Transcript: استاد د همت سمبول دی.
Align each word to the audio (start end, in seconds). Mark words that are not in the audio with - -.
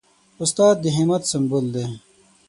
استاد 0.43 0.75
د 0.83 0.85
همت 0.97 1.23
سمبول 1.31 1.65
دی. 1.75 1.85